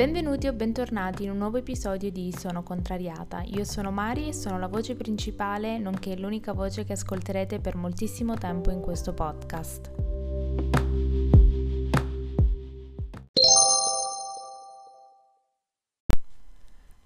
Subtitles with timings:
[0.00, 3.42] Benvenuti o bentornati in un nuovo episodio di Sono Contrariata.
[3.42, 8.32] Io sono Mari e sono la voce principale, nonché l'unica voce che ascolterete per moltissimo
[8.32, 9.90] tempo in questo podcast.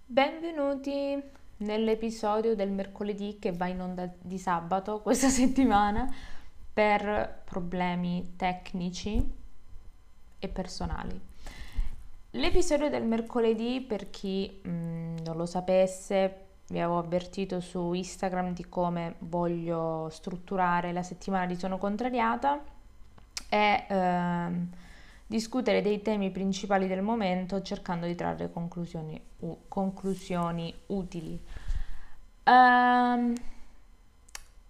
[0.07, 1.21] Benvenuti
[1.57, 6.15] nell'episodio del mercoledì che va in onda di sabato questa settimana
[6.73, 9.21] per problemi tecnici
[10.39, 11.33] e personali.
[12.37, 18.53] L'episodio del mercoledì, per chi mh, mm, non lo sapesse, vi avevo avvertito su Instagram
[18.55, 22.61] di come voglio strutturare la settimana di Sono Contrariata
[23.49, 24.69] è ehm,
[25.29, 31.41] discutere dei temi principali del momento cercando di trarre conclusioni, uh, conclusioni utili.
[32.47, 33.33] Um,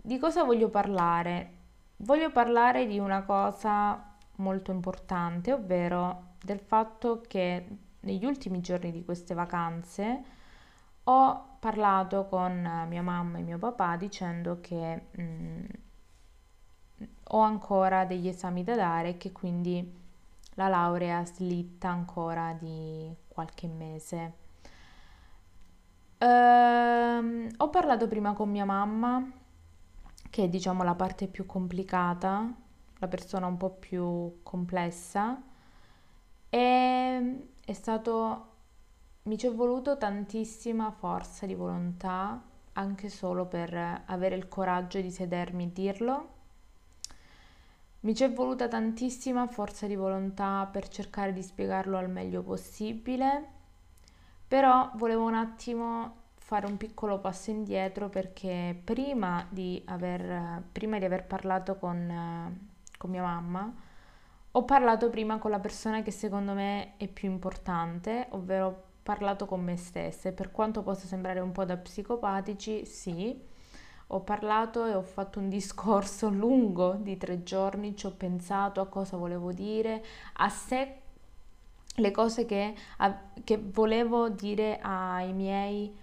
[0.03, 1.51] di cosa voglio parlare?
[1.97, 7.67] Voglio parlare di una cosa molto importante, ovvero del fatto che
[8.01, 10.23] negli ultimi giorni di queste vacanze
[11.05, 15.65] ho parlato con mia mamma e mio papà dicendo che mh, mm,
[17.29, 20.03] ho ancora degli esami da dare e che quindi
[20.55, 24.33] la laurea slitta ancora di qualche mese.
[26.19, 29.31] Ehm, ho parlato prima con mia mamma,
[30.31, 32.51] che è diciamo la parte più complicata,
[32.99, 35.43] la persona un po' più complessa
[36.49, 38.47] e è stato,
[39.23, 42.41] mi ci è voluto tantissima forza di volontà
[42.75, 46.29] anche solo per avere il coraggio di sedermi e dirlo.
[48.01, 53.49] Mi ci è voluta tantissima forza di volontà per cercare di spiegarlo al meglio possibile,
[54.47, 61.05] però volevo un attimo fare un piccolo passo indietro perché prima di aver, prima di
[61.07, 62.74] aver parlato con,
[63.05, 63.71] con mia mamma,
[64.53, 69.45] ho parlato prima con la persona che secondo me è più importante, ovvero ho parlato
[69.45, 70.31] con me stessa.
[70.31, 73.39] E per quanto possa sembrare un po' da psicopatici, sì,
[74.07, 78.87] ho parlato e ho fatto un discorso lungo di tre giorni, ci ho pensato a
[78.87, 80.03] cosa volevo dire,
[80.35, 81.01] a sé
[81.97, 85.95] le cose che, a, che volevo dire ai miei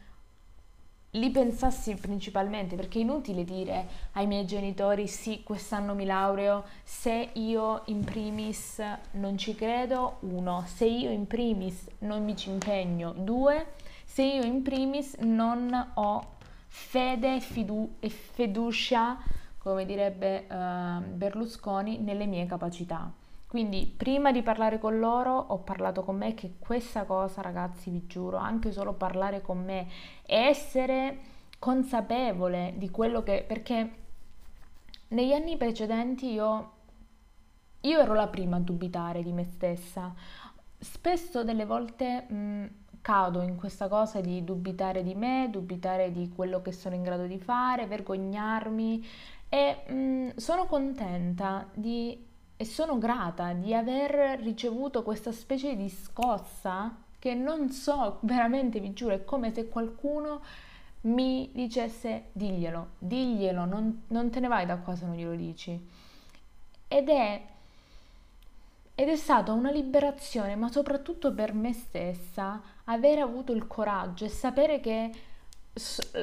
[1.12, 7.32] li pensassi principalmente perché è inutile dire ai miei genitori sì quest'anno mi laureo se
[7.34, 13.12] io in primis non ci credo uno se io in primis non mi ci impegno
[13.12, 13.74] due
[14.06, 19.18] se io in primis non ho fede fidu- e fiducia
[19.58, 23.12] come direbbe uh, Berlusconi nelle mie capacità
[23.52, 28.08] quindi prima di parlare con loro ho parlato con me che questa cosa ragazzi vi
[28.08, 29.90] giuro, anche solo parlare con me
[30.26, 31.18] e essere
[31.60, 33.44] consapevole di quello che...
[33.46, 33.92] perché
[35.10, 36.72] negli anni precedenti io,
[37.82, 40.14] io ero la prima a dubitare di me stessa.
[40.80, 42.70] Spesso delle volte mh,
[43.02, 47.26] cado in questa cosa di dubitare di me, dubitare di quello che sono in grado
[47.26, 49.06] di fare, vergognarmi
[49.50, 52.30] e mh, sono contenta di
[52.62, 58.94] e sono grata di aver ricevuto questa specie di scossa che non so, veramente vi
[58.94, 60.44] giuro, è come se qualcuno
[61.02, 65.72] mi dicesse diglielo, diglielo, non, non te ne vai da qua se non glielo dici.
[66.88, 67.42] Ed è,
[68.94, 74.30] ed è stata una liberazione, ma soprattutto per me stessa, aver avuto il coraggio e
[74.30, 75.12] sapere che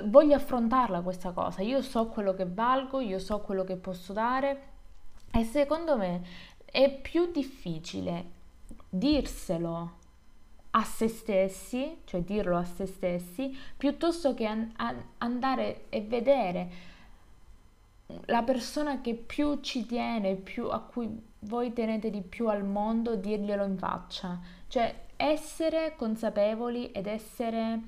[0.04, 1.62] voglio affrontarla questa cosa.
[1.62, 4.76] Io so quello che valgo, io so quello che posso dare
[5.30, 6.22] e secondo me
[6.64, 8.36] è più difficile
[8.88, 9.96] dirselo
[10.70, 14.72] a se stessi, cioè dirlo a se stessi, piuttosto che an-
[15.18, 16.70] andare e vedere
[18.26, 21.08] la persona che più ci tiene, più, a cui
[21.40, 24.38] voi tenete di più al mondo, dirglielo in faccia.
[24.66, 27.80] Cioè essere consapevoli ed essere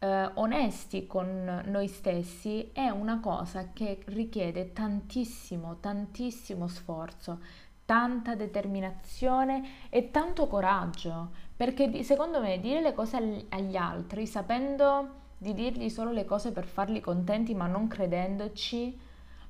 [0.00, 7.40] eh, onesti con noi stessi è una cosa che richiede tantissimo, tantissimo sforzo,
[7.84, 15.54] tanta determinazione e tanto coraggio, perché secondo me dire le cose agli altri sapendo di
[15.54, 18.98] dirgli solo le cose per farli contenti ma non credendoci,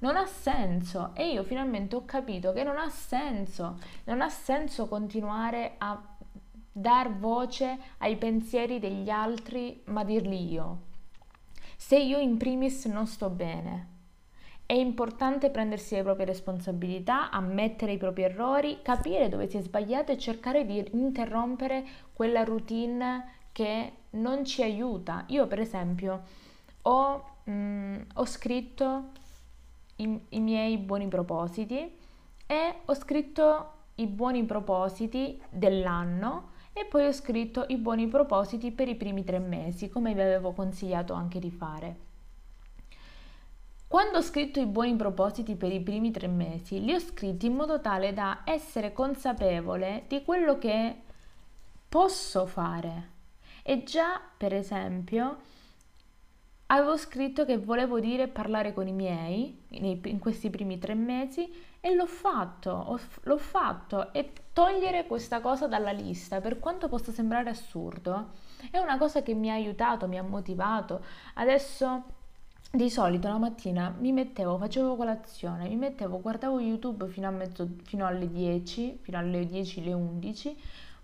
[0.01, 1.11] non ha senso.
[1.15, 6.10] E io finalmente ho capito che non ha senso, non ha senso continuare a
[6.73, 10.89] dar voce ai pensieri degli altri, ma dirli io.
[11.77, 13.89] Se io in primis non sto bene,
[14.67, 20.13] è importante prendersi le proprie responsabilità, ammettere i propri errori, capire dove si è sbagliato
[20.13, 25.25] e cercare di interrompere quella routine che non ci aiuta.
[25.29, 26.23] Io per esempio
[26.83, 29.11] ho, mh, mm, ho scritto
[29.97, 31.97] i, i miei buoni propositi
[32.47, 38.89] e ho scritto i buoni propositi dell'anno e poi ho scritto i buoni propositi per
[38.89, 41.97] i primi tre mesi, come vi avevo consigliato anche di fare.
[43.89, 47.57] Quando ho scritto i buoni propositi per i primi tre mesi, li ho scritti in
[47.57, 50.95] modo tale da essere consapevole di quello che
[51.89, 53.09] posso fare.
[53.65, 55.39] E già, per esempio,
[56.73, 61.95] avevo scritto che volevo dire parlare con i miei in questi primi tre mesi e
[61.95, 68.31] l'ho fatto, l'ho fatto e togliere questa cosa dalla lista, per quanto possa sembrare assurdo,
[68.71, 71.03] è una cosa che mi ha aiutato, mi ha motivato.
[71.35, 72.05] Adesso
[72.73, 78.07] di solito la mattina mi mettevo, facevo colazione, mi mettevo, guardavo YouTube fino, mezzo, fino
[78.07, 80.57] alle 10, fino alle 10, le 11,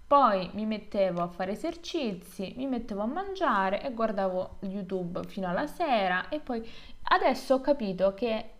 [0.06, 5.66] poi mi mettevo a fare esercizi, mi mettevo a mangiare e guardavo YouTube fino alla
[5.66, 6.64] sera e poi
[7.02, 8.50] adesso ho capito che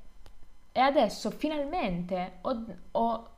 [0.72, 3.30] e adesso finalmente ho, ho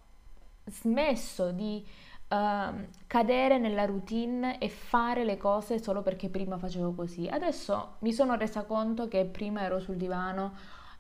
[0.64, 1.86] smesso di
[2.30, 7.28] uh, cadere nella routine e fare le cose solo perché prima facevo così.
[7.28, 10.46] Adesso mi sono resa conto che prima ero sul divano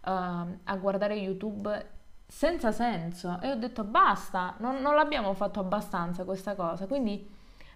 [0.04, 1.96] uh, a guardare YouTube
[2.30, 6.86] senza senso e ho detto basta, non, non l'abbiamo fatto abbastanza questa cosa.
[6.86, 7.26] Quindi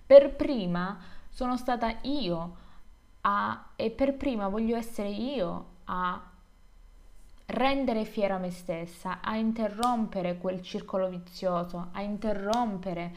[0.04, 0.98] per prima
[1.30, 2.56] sono stata io
[3.22, 6.20] a, e per prima voglio essere io a
[7.46, 13.14] rendere fiera me stessa, a interrompere quel circolo vizioso, a interrompere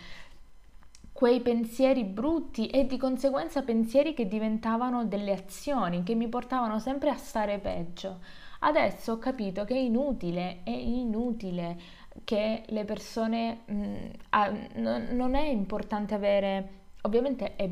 [1.11, 7.09] quei pensieri brutti e di conseguenza pensieri che diventavano delle azioni, che mi portavano sempre
[7.09, 8.19] a stare peggio.
[8.65, 11.79] Adesso ho capito che è inutile, è inutile
[12.23, 13.61] che le persone...
[13.65, 13.95] Mh, mm,
[14.29, 16.69] ah, n- non è importante avere...
[17.01, 17.69] Ovviamente è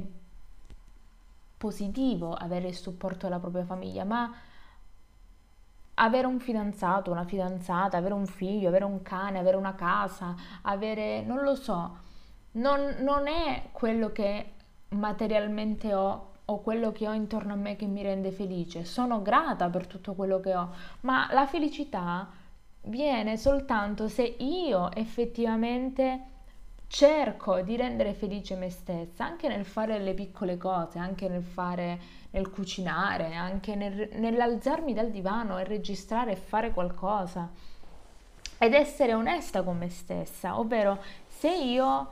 [1.57, 4.31] positivo avere il supporto della propria famiglia, ma
[5.95, 11.21] avere un fidanzato, una fidanzata, avere un figlio, avere un cane, avere una casa, avere...
[11.21, 12.11] non lo so
[12.53, 14.51] non, non è quello che
[14.89, 18.83] materialmente ho o quello che ho intorno a me che mi rende felice.
[18.83, 22.29] Sono grata per tutto quello che ho, ma la felicità
[22.83, 26.31] viene soltanto se io effettivamente
[26.87, 31.99] cerco di rendere felice me stessa, anche nel fare le piccole cose, anche nel fare,
[32.31, 37.49] nel cucinare, anche nel, nell'alzarmi dal divano e registrare e fare qualcosa.
[38.59, 42.11] Ed essere onesta con me stessa, ovvero se io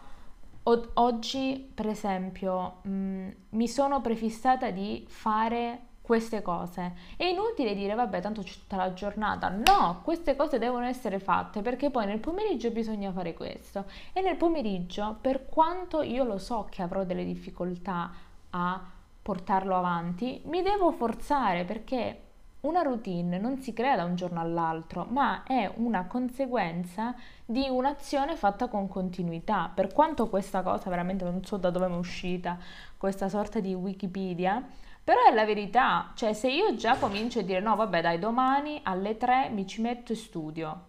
[0.64, 6.94] o- oggi, per esempio, mh, mm, mi sono prefissata di fare queste cose.
[7.16, 9.50] È inutile dire vabbè, tanto c'è tutta la giornata.
[9.50, 13.86] No, queste cose devono essere fatte perché poi nel pomeriggio bisogna fare questo.
[14.14, 18.12] E nel pomeriggio, per quanto io lo so che avrò delle difficoltà
[18.50, 18.82] a
[19.22, 22.31] portarlo avanti, mi devo forzare perché
[22.62, 27.16] una routine non si crea da un giorno all'altro, ma è una conseguenza
[27.46, 29.72] di un'azione fatta con continuità.
[29.74, 32.58] Per quanto questa cosa veramente non so da dove è uscita,
[32.98, 34.64] questa sorta di Wikipedia,
[35.04, 38.80] però è la verità, cioè se io già comincio a dire no, vabbè, dai, domani
[38.84, 40.86] alle 3 mi ci metto e studio.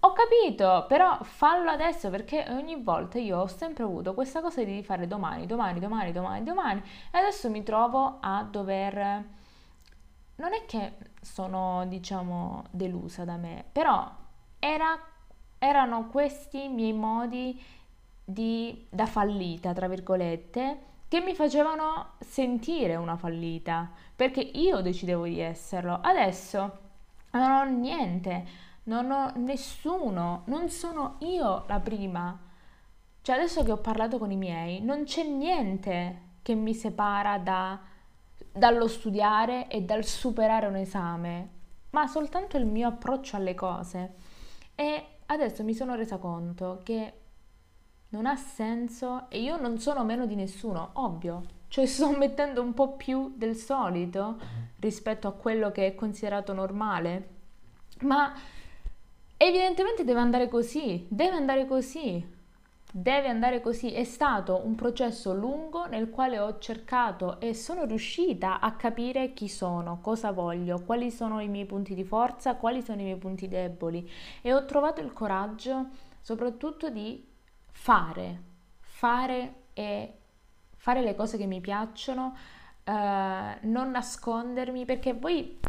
[0.00, 4.80] Ho capito, però fallo adesso perché ogni volta io ho sempre avuto questa cosa di
[4.84, 9.36] fare domani, domani, domani, domani, domani e adesso mi trovo a dover
[10.38, 14.08] non è che sono, diciamo, delusa da me, però
[14.58, 14.98] era,
[15.58, 17.60] erano questi i miei modi
[18.24, 25.40] di, da fallita, tra virgolette, che mi facevano sentire una fallita, perché io decidevo di
[25.40, 25.98] esserlo.
[26.02, 26.78] Adesso
[27.32, 28.46] non ho niente,
[28.84, 32.38] non ho nessuno, non sono io la prima.
[33.22, 37.80] Cioè adesso che ho parlato con i miei, non c'è niente che mi separa da
[38.52, 41.48] dallo studiare e dal superare un esame,
[41.90, 44.14] ma soltanto il mio approccio alle cose.
[44.74, 47.12] E adesso mi sono resa conto che
[48.10, 51.56] non ha senso e io non sono meno di nessuno, ovvio.
[51.68, 54.38] Cioè sto mettendo un po' più del solito
[54.78, 57.36] rispetto a quello che è considerato normale.
[58.02, 58.32] Ma
[59.36, 62.36] evidentemente deve andare così, deve andare così.
[63.00, 68.58] Deve andare così, è stato un processo lungo nel quale ho cercato e sono riuscita
[68.58, 73.00] a capire chi sono, cosa voglio, quali sono i miei punti di forza, quali sono
[73.00, 74.10] i miei punti deboli.
[74.42, 75.90] E ho trovato il coraggio
[76.20, 77.24] soprattutto di
[77.70, 78.42] fare,
[78.80, 80.14] fare e
[80.76, 82.34] fare le cose che mi piacciono,
[82.82, 85.60] eh, non nascondermi perché poi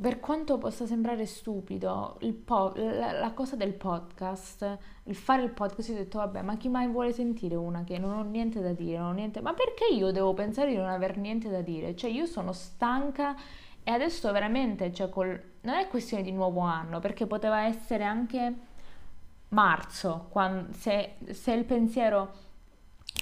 [0.00, 5.88] per quanto possa sembrare stupido, po- la, la, cosa del podcast, il fare il podcast,
[5.90, 8.72] io ho detto vabbè, ma chi mai vuole sentire una che non ho niente da
[8.72, 9.40] dire, non ho niente...
[9.40, 11.94] Ma perché io devo pensare di non aver niente da dire?
[11.94, 13.36] Cioè io sono stanca
[13.84, 15.40] e adesso veramente, cioè col...
[15.60, 18.54] non è questione di nuovo anno, perché poteva essere anche
[19.50, 22.32] marzo, quando, se, se il pensiero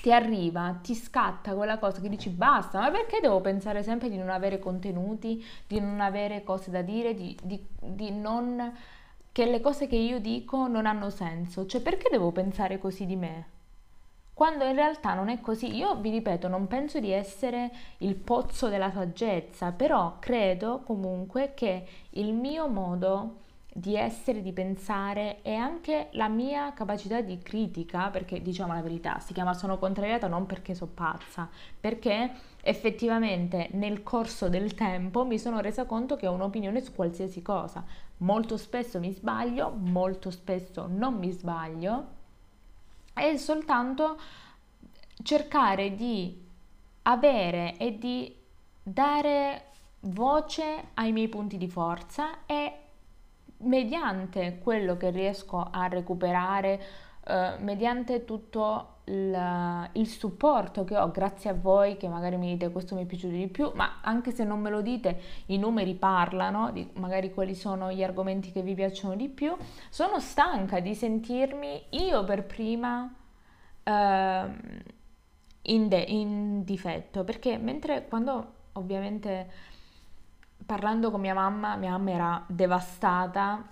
[0.03, 4.17] ti arriva, ti scatta quella cosa che dici basta, ma perché devo pensare sempre di
[4.17, 8.77] non avere contenuti, di non avere cose da dire, di, di, di non...
[9.31, 11.67] che le cose che io dico non hanno senso?
[11.67, 13.47] Cioè perché devo pensare così di me?
[14.35, 18.69] Quando in realtà non è così, io vi ripeto, non penso di essere il pozzo
[18.69, 23.42] della saggezza, però credo comunque che il mio modo
[23.75, 29.19] di essere, di pensare e anche la mia capacità di critica, perché diciamo la verità,
[29.19, 31.49] si chiama sono contrariata non perché so pazza,
[31.81, 37.41] perché effettivamente nel corso del tempo mi sono resa conto che ho un'opinione su qualsiasi
[37.41, 37.83] cosa.
[38.19, 42.07] Molto spesso mi sbaglio, molto spesso non mi sbaglio,
[43.15, 44.19] è soltanto
[45.23, 46.41] cercare di
[47.03, 48.35] avere e di
[48.83, 49.65] dare
[50.01, 52.82] voce ai miei punti di forza e
[53.63, 56.81] mediante quello che riesco a recuperare,
[57.25, 62.71] eh, mediante tutto il, il, supporto che ho grazie a voi che magari mi dite
[62.71, 65.95] questo mi è piaciuto di più, ma anche se non me lo dite i numeri
[65.95, 69.57] parlano di magari quali sono gli argomenti che vi piacciono di più,
[69.89, 73.13] sono stanca di sentirmi io per prima
[73.83, 74.47] eh,
[75.63, 79.71] in, de- in difetto perché mentre quando ovviamente
[80.73, 83.63] parlando con mia mamma, mia mamma era devastata,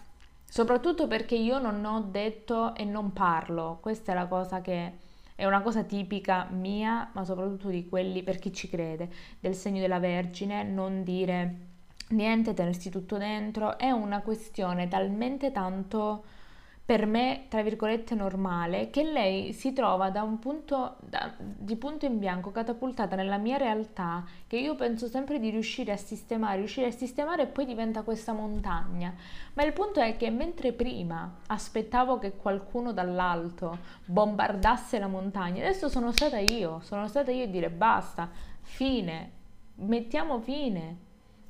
[0.45, 3.79] soprattutto perché io non ho detto e non parlo.
[3.81, 4.99] Questa è la cosa che
[5.35, 9.09] è una cosa tipica mia, ma soprattutto di quelli per chi ci crede,
[9.41, 11.55] del segno della Vergine, non dire
[12.09, 16.25] niente, tenersi tutto dentro, è una questione talmente tanto
[16.91, 22.05] per me, tra virgolette, normale, che lei si trova da un punto da, di punto
[22.05, 26.89] in bianco catapultata nella mia realtà, che io penso sempre di riuscire a sistemare, riuscire
[26.89, 29.15] a sistemare e poi diventa questa montagna.
[29.53, 35.89] Ma il punto è che mentre prima aspettavo che qualcuno dall'alto bombardasse la montagna, adesso
[35.89, 38.29] sono stata io, sono stata io a dire basta,
[38.63, 39.31] fine,
[39.77, 40.97] mettiamo fine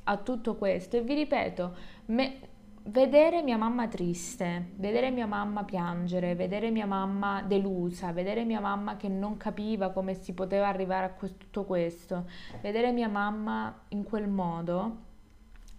[0.04, 1.76] a tutto questo e vi ripeto,
[2.09, 2.40] me,
[2.84, 8.96] vedere mia mamma triste, vedere mia mamma piangere, vedere mia mamma delusa, vedere mia mamma
[8.96, 12.26] che non capiva come si poteva arrivare a tutto questo,
[12.60, 14.96] vedere mia mamma in quel modo,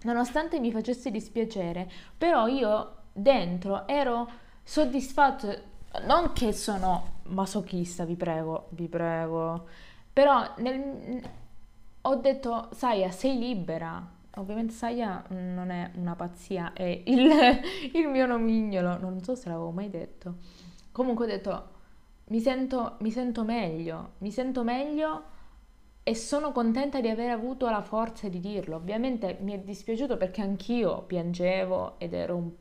[0.04, 4.30] nonostante mi facesse dispiacere, però io dentro ero
[4.64, 5.70] soddisfatto,
[6.06, 9.68] non che sono masochista, vi prego, vi prego,
[10.14, 11.22] però nel,
[12.02, 17.30] ho detto, Saia, sei libera, Ovviamente Saya non è una pazzia, è il,
[17.94, 20.36] il, mio nomignolo, non so se l'avevo mai detto.
[20.92, 21.70] Comunque ho detto,
[22.28, 25.24] mi sento, mi sento meglio, mi sento meglio
[26.04, 28.78] e sono contenta di aver avuto la forza di dirlo.
[28.78, 32.52] Ovviamente mi è dispiaciuto perché anch'io piangevo ed ero un,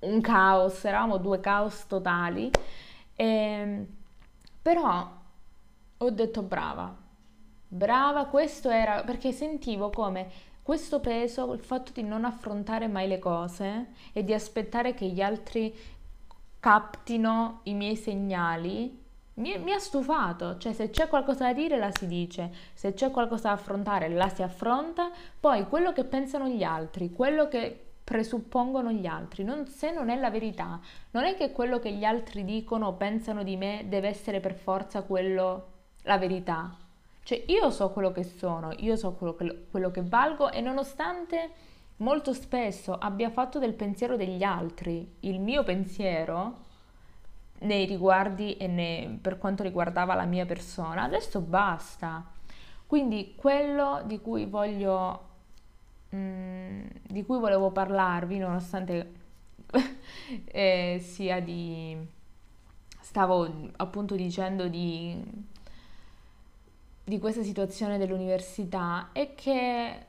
[0.00, 2.50] un caos, eravamo due caos totali,
[3.14, 3.86] e, ehm,
[4.60, 5.16] però
[5.98, 6.94] ho detto brava,
[7.68, 13.18] brava, questo era perché sentivo come questo peso, il fatto di non affrontare mai le
[13.18, 15.74] cose e di aspettare che gli altri
[16.60, 21.90] captino i miei segnali, mi, mi, ha stufato, cioè se c'è qualcosa da dire la
[21.90, 25.10] si dice, se c'è qualcosa da affrontare la si affronta,
[25.40, 30.16] poi quello che pensano gli altri, quello che presuppongono gli altri, non, se non è
[30.16, 30.80] la verità,
[31.12, 34.54] non è che quello che gli altri dicono o pensano di me deve essere per
[34.54, 35.66] forza quello
[36.02, 36.76] la verità.
[37.28, 41.50] Cioè io so quello che sono, io so quello che, quello che valgo e nonostante
[41.96, 46.56] molto spesso abbia fatto del pensiero degli altri il mio pensiero
[47.58, 52.24] nei riguardi e nei, per quanto riguardava la mia persona, adesso basta.
[52.86, 55.26] Quindi quello di cui voglio
[56.16, 59.12] mm, di cui volevo parlarvi, nonostante
[60.46, 61.94] eh, sia di
[63.00, 65.46] stavo appunto dicendo di
[67.08, 70.06] di questa situazione dell'università è che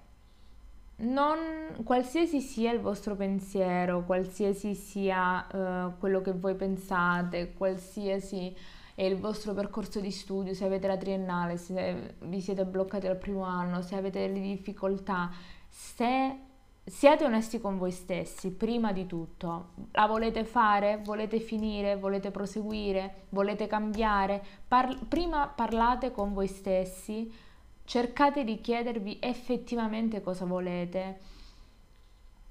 [0.97, 1.37] non,
[1.83, 8.53] qualsiasi sia il vostro pensiero, qualsiasi sia uh, quello che voi pensate, qualsiasi
[8.95, 13.15] è il vostro percorso di studio, se avete la triennale, se vi siete bloccati al
[13.15, 15.31] primo anno, se avete delle difficoltà,
[15.69, 16.47] se
[16.89, 19.69] siate onesti con voi stessi, prima di tutto.
[19.91, 20.99] La volete fare?
[21.03, 21.95] Volete finire?
[21.95, 23.25] Volete proseguire?
[23.29, 24.43] Volete cambiare?
[24.67, 27.31] Par- prima parlate con voi stessi,
[27.85, 31.19] cercate di chiedervi effettivamente cosa volete.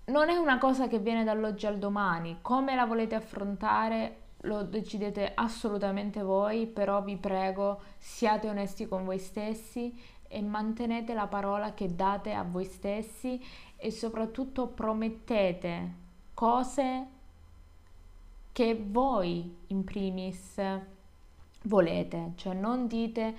[0.07, 5.33] Non è una cosa che viene dall'oggi al domani, come la volete affrontare lo decidete
[5.35, 11.95] assolutamente voi, però vi prego siate onesti con voi stessi e mantenete la parola che
[11.95, 13.43] date a voi stessi
[13.81, 15.95] e soprattutto promettete
[16.35, 17.07] cose
[18.53, 20.61] che voi in primis
[21.63, 23.35] volete, cioè non dite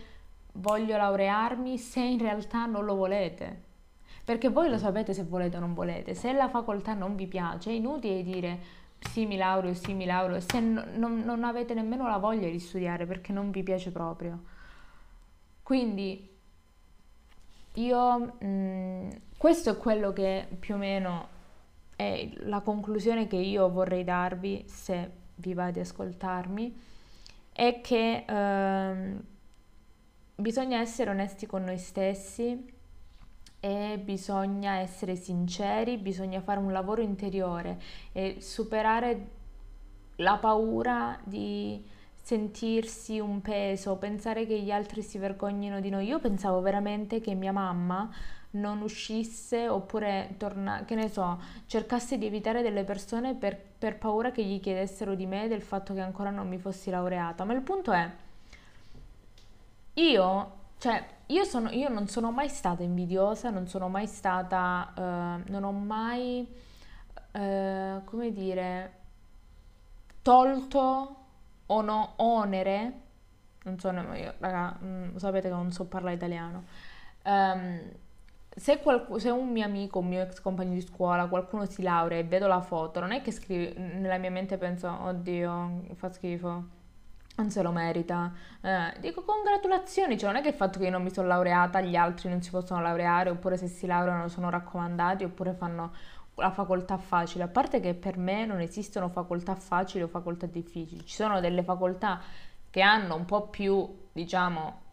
[0.54, 3.68] voglio laurearmi se in realtà non lo volete.
[4.24, 6.14] Perché voi lo sapete se volete o non volete.
[6.14, 8.60] Se la facoltà non vi piace, è inutile dire
[9.00, 12.60] sì mi laureo, sì mi laureo, se no, non, non avete nemmeno la voglia di
[12.60, 14.40] studiare perché non vi piace proprio.
[15.64, 16.29] Quindi
[17.74, 21.28] io, mh, mm, questo è quello che più o meno
[21.96, 26.82] è la conclusione che io vorrei darvi se vi va di ascoltarmi,
[27.52, 29.16] è che eh,
[30.36, 32.78] bisogna essere onesti con noi stessi
[33.60, 37.82] e bisogna essere sinceri, bisogna fare un lavoro interiore
[38.14, 39.28] e superare
[40.18, 41.84] la paura di
[42.30, 46.06] sentirsi un peso, pensare che gli altri si vergognino di noi.
[46.06, 48.08] Io pensavo veramente che mia mamma
[48.52, 54.30] non uscisse oppure torna, che ne so, cercasse di evitare delle persone per, per paura
[54.30, 57.46] che gli chiedessero di me del fatto che ancora non mi fossi laureata.
[57.46, 58.08] Ma il punto è,
[59.96, 65.52] io, cioè, io, sono, io non sono mai stata invidiosa, non sono mai stata, uh,
[65.52, 66.48] non ho mai,
[67.32, 68.94] uh, come dire,
[70.22, 71.19] tolto
[71.72, 72.94] o no, onere,
[73.64, 76.64] non so, io, raga, mh, mm, sapete che non so parlare italiano,
[77.26, 77.80] um,
[78.56, 82.18] se, qualc- se, un mio amico, un mio ex compagno di scuola, qualcuno si laurea
[82.20, 86.78] e vedo la foto, non è che scrivo, nella mia mente penso, oddio, fa schifo,
[87.36, 88.32] non se lo merita.
[88.62, 91.82] Eh, dico congratulazioni, cioè non è che il fatto che io non mi sono laureata,
[91.82, 95.94] gli altri non si possono laureare, oppure se si laureano sono raccomandati, oppure fanno
[96.40, 97.44] la facoltà facile.
[97.44, 101.64] A parte che per me non esistono facoltà facili o facoltà difficili, ci sono delle
[101.64, 102.22] facoltà
[102.70, 104.88] che hanno un po' più, diciamo,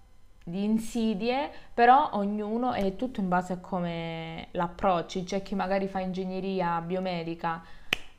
[0.45, 5.25] di insidie, però ognuno è tutto in base a come l'approcci.
[5.25, 7.63] C'è chi magari fa ingegneria biomedica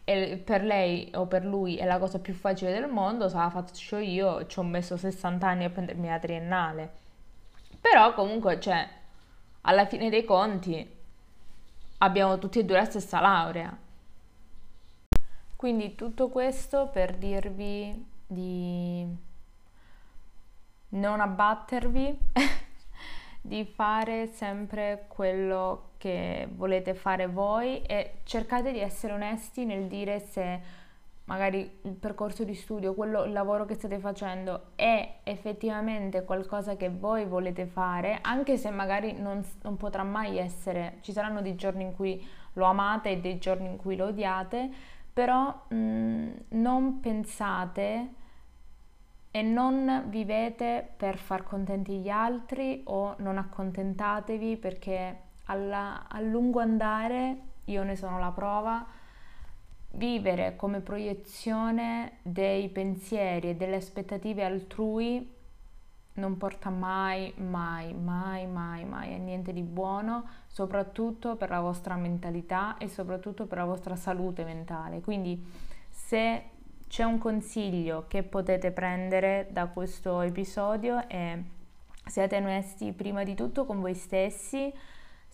[0.04, 3.50] e per lei o per lui è la cosa più facile del mondo, se la
[3.50, 6.92] faccio io ci ho messo 60 anni a prendermi la triennale.
[7.80, 8.88] Però comunque, cioè,
[9.62, 10.97] alla fine dei conti
[12.00, 13.76] abbiamo tutti e due la stessa laurea.
[15.56, 19.08] Quindi tutto questo per dirvi di
[20.90, 22.20] non abbattervi,
[23.42, 30.20] di fare sempre quello che volete fare voi e cercate di essere onesti nel dire
[30.20, 30.86] se
[31.28, 36.90] magari il percorso di studio, quello, il lavoro che state facendo è effettivamente qualcosa che
[36.90, 41.84] voi volete fare, anche se magari non, non potrà mai essere, ci saranno dei giorni
[41.84, 44.70] in cui lo amate e dei giorni in cui lo odiate,
[45.12, 48.14] però mh, non pensate
[49.30, 56.62] e non vivete per far contenti gli altri o non accontentatevi perché alla, a lungo
[56.62, 58.86] andare, io ne sono la prova,
[59.92, 65.36] vivere come proiezione dei pensieri e delle aspettative altrui
[66.18, 71.96] non porta mai, mai, mai, mai, mai a niente di buono, soprattutto per la vostra
[71.96, 75.02] mentalità e soprattutto per la vostra salute mentale.
[75.02, 75.44] Quindi
[75.90, 76.44] se
[76.88, 81.38] c'è un consiglio che potete prendere da questo episodio è
[82.06, 84.74] siate onesti prima di tutto con voi stessi,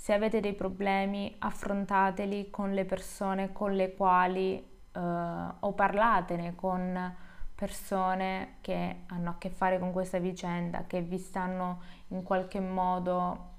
[0.03, 7.15] se avete dei problemi affrontateli con le persone con le quali eh, o parlatene con
[7.55, 13.51] persone che hanno a che fare con questa vicenda, che vi stanno in qualche modo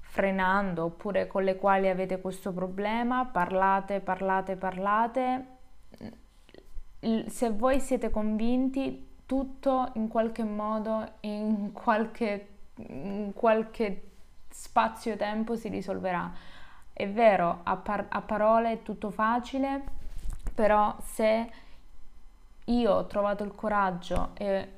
[0.00, 5.46] frenando oppure con le quali avete questo problema, parlate, parlate, parlate.
[7.26, 14.06] Se voi siete convinti, tutto in qualche modo, in qualche, in qualche
[14.52, 16.30] spazio-tempo si risolverà.
[16.92, 19.82] È vero, a, par- a parole è tutto facile,
[20.54, 21.50] però se
[22.66, 24.68] io ho trovato il coraggio e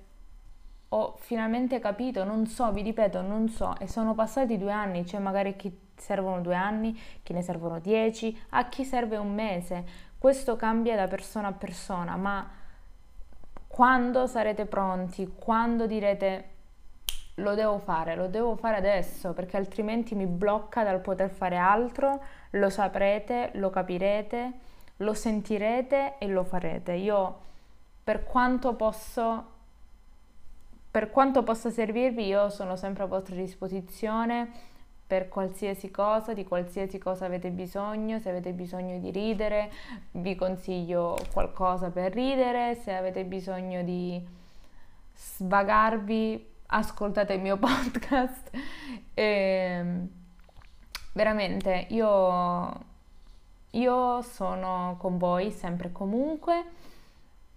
[0.88, 5.20] ho finalmente capito, non so, vi ripeto, non so, e sono passati due anni, cioè
[5.20, 9.84] magari chi servono due anni, chi ne servono dieci, a chi serve un mese.
[10.16, 12.48] Questo cambia da persona a persona, ma
[13.66, 16.53] quando sarete pronti, quando direte
[17.38, 22.22] lo devo fare, lo devo fare adesso, perché altrimenti mi blocca dal poter fare altro,
[22.50, 24.52] lo saprete, lo capirete,
[24.98, 26.92] lo sentirete e lo farete.
[26.92, 27.38] Io
[28.04, 29.52] per quanto posso
[30.94, 34.48] per quanto possa servirvi, io sono sempre a vostra disposizione
[35.04, 39.72] per qualsiasi cosa, di qualsiasi cosa avete bisogno, se avete bisogno di ridere
[40.12, 44.24] vi consiglio qualcosa per ridere, se avete bisogno di
[45.16, 48.50] svagarvi ascoltate il mio podcast.
[49.14, 50.08] E, ehm,
[51.12, 52.84] veramente io,
[53.70, 56.64] io sono con voi sempre e comunque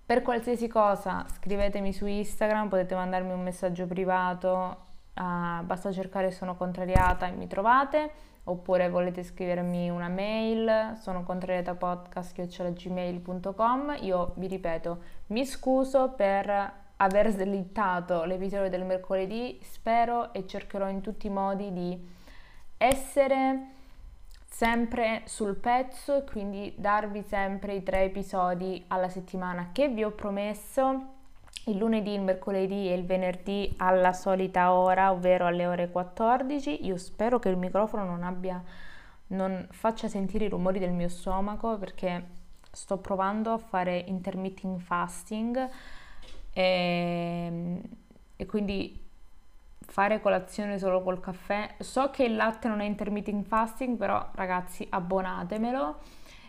[0.08, 4.78] Per qualsiasi cosa scrivetemi su Instagram, potete mandarmi un messaggio privato,
[5.16, 8.12] uh, basta cercare sono contrariata e mi trovate,
[8.46, 13.98] oppure volete scrivermi una mail, sono contrariatapodcast.gmail.com.
[14.04, 21.02] Io vi ripeto, mi scuso per aver slittato l'episodio del mercoledì, spero e cercherò in
[21.02, 22.16] tutti i modi di
[22.78, 23.76] essere
[24.46, 30.12] sempre sul pezzo e quindi darvi sempre i tre episodi alla settimana che vi ho
[30.12, 31.16] promesso
[31.66, 36.86] il lunedì, il mercoledì e il venerdì alla solita ora, ovvero alle ore 14.
[36.86, 38.64] Io spero che il microfono non abbia
[39.28, 42.36] non faccia sentire i rumori del mio stomaco perché
[42.72, 45.70] sto provando a fare intermittent fasting
[46.58, 47.82] e, ehm,
[48.36, 49.06] e quindi
[49.80, 51.76] fare colazione solo col caffè.
[51.80, 56.00] So che il latte non è intermittent fasting, però ragazzi abbonatemelo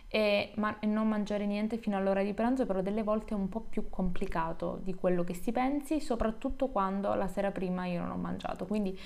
[0.07, 3.49] e, ma, e, non mangiare niente fino all'ora di pranzo, però delle volte è un
[3.49, 8.11] po' più complicato di quello che si pensi, soprattutto quando la sera prima io non
[8.11, 8.65] ho mangiato.
[8.65, 8.97] Quindi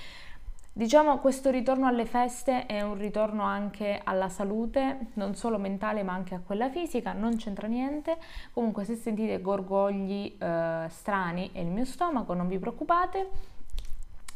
[0.73, 6.13] diciamo questo ritorno alle feste è un ritorno anche alla salute, non solo mentale ma
[6.13, 8.17] anche a quella fisica, non c'entra niente.
[8.51, 13.51] Comunque se sentite gorgogli eh, strani e il mio stomaco, non vi preoccupate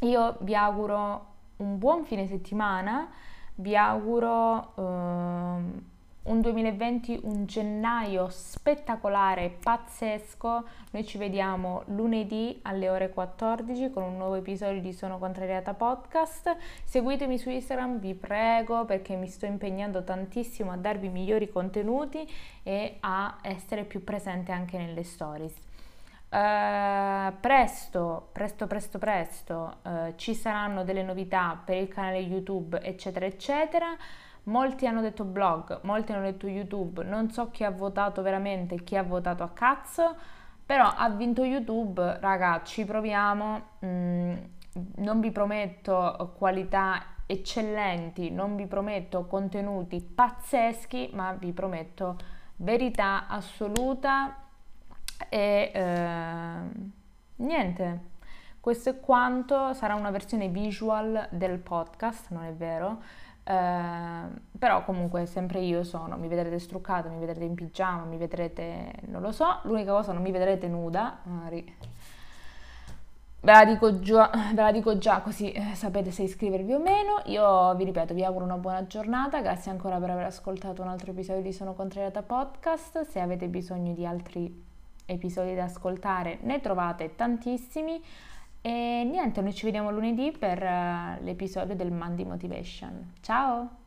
[0.02, 1.26] io vi auguro
[1.58, 3.10] un buon fine settimana,
[3.56, 5.82] vi auguro uh,
[6.28, 10.66] un 2020, un gennaio spettacolare, pazzesco.
[10.92, 16.56] Noi ci vediamo lunedì alle ore 14 con un nuovo episodio di Sono Contrariata Podcast.
[16.84, 22.30] Seguitemi su Instagram, vi prego, perché mi sto impegnando tantissimo a darvi migliori contenuti
[22.64, 25.54] e a essere più presente anche nelle stories.
[26.30, 33.26] Uh, presto, presto, presto, presto uh, ci saranno delle novità per il canale YouTube, eccetera,
[33.26, 33.96] eccetera.
[34.48, 38.96] Molti hanno detto blog, molti hanno detto YouTube, non so chi ha votato veramente chi
[38.96, 40.16] ha votato a cazzo,
[40.66, 43.62] però ha vinto YouTube, raga, ci proviamo.
[43.86, 44.34] Mm,
[44.98, 52.18] non vi prometto qualità eccellenti, non vi prometto contenuti pazzeschi, ma vi prometto
[52.58, 54.36] verità assoluta
[55.30, 56.60] e eh,
[57.36, 58.02] niente,
[58.60, 63.02] questo è quanto, sarà una versione visual del podcast, non è vero?
[63.48, 64.22] Eh,
[64.60, 69.22] però comunque sempre io sono, mi vedrete struccato, mi vedrete in pigiama, mi vedrete, non
[69.22, 71.76] lo so, l'unica cosa non mi vedrete nuda, magari
[73.40, 77.22] Ve la, dico già, ve la dico già così eh, sapete se iscrivervi o meno.
[77.26, 79.40] Io vi ripeto, vi auguro una buona giornata.
[79.42, 83.04] Grazie ancora per aver ascoltato un altro episodio di Sono Contrariata Podcast.
[83.04, 84.64] Se avete bisogno di altri
[85.06, 88.04] episodi da ascoltare, ne trovate tantissimi.
[88.68, 93.14] E niente, noi ci vediamo lunedì per uh, l'episodio del Monday Motivation.
[93.22, 93.86] Ciao!